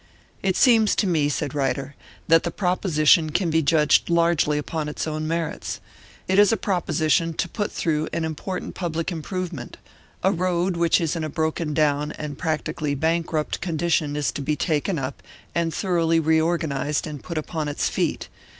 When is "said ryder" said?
1.29-1.93